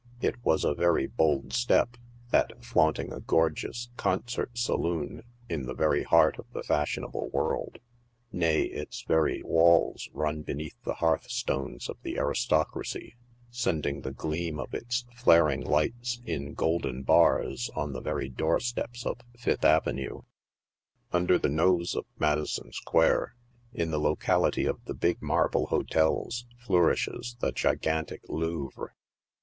[0.19, 1.95] It was a very bold step,
[2.31, 7.77] that flaunting a gorgeous" concert saloon" in the very heart of the fashionable world—
[8.31, 13.13] nay, its very walls run beneath the hearthstones of the aris tocracy,
[13.51, 19.19] sending the gleam of its flaring lights in golden bars on the very doorsteps of
[19.37, 20.21] Fifth avenue.
[21.11, 23.35] Under the nose of Madison Square,
[23.71, 28.93] in the locality of the big marble hotels, flourishes the gigantic" Louvre."